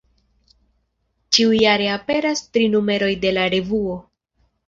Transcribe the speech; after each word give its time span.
Ĉiujare 1.37 1.91
aperas 1.97 2.41
tri 2.57 2.65
numeroj 2.77 3.13
de 3.27 3.35
la 3.39 3.43
revuo. 3.55 4.01